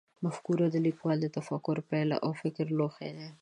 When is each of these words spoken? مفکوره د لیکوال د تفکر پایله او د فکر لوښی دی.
مفکوره 0.25 0.65
د 0.71 0.75
لیکوال 0.85 1.17
د 1.21 1.27
تفکر 1.37 1.77
پایله 1.89 2.15
او 2.25 2.31
د 2.33 2.37
فکر 2.41 2.65
لوښی 2.77 3.11
دی. 3.17 3.27